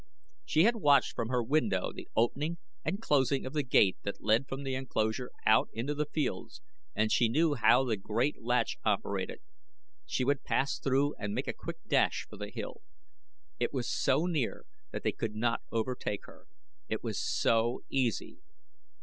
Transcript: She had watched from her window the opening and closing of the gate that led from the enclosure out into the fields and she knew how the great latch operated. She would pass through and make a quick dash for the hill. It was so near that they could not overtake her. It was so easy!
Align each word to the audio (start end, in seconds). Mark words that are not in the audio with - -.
She 0.45 0.63
had 0.63 0.77
watched 0.77 1.15
from 1.15 1.27
her 1.29 1.43
window 1.43 1.91
the 1.93 2.09
opening 2.15 2.57
and 2.83 2.99
closing 2.99 3.45
of 3.45 3.53
the 3.53 3.61
gate 3.61 3.97
that 4.01 4.19
led 4.19 4.47
from 4.47 4.63
the 4.63 4.73
enclosure 4.73 5.29
out 5.45 5.69
into 5.73 5.93
the 5.93 6.07
fields 6.07 6.59
and 6.95 7.11
she 7.11 7.29
knew 7.29 7.53
how 7.53 7.83
the 7.83 7.97
great 7.97 8.41
latch 8.41 8.77
operated. 8.83 9.41
She 10.07 10.23
would 10.25 10.43
pass 10.43 10.79
through 10.79 11.13
and 11.19 11.35
make 11.35 11.47
a 11.47 11.53
quick 11.53 11.77
dash 11.85 12.25
for 12.27 12.37
the 12.37 12.49
hill. 12.49 12.81
It 13.59 13.71
was 13.73 13.87
so 13.87 14.25
near 14.25 14.65
that 14.89 15.03
they 15.03 15.11
could 15.11 15.35
not 15.35 15.61
overtake 15.71 16.25
her. 16.25 16.47
It 16.89 17.03
was 17.03 17.19
so 17.23 17.81
easy! 17.87 18.39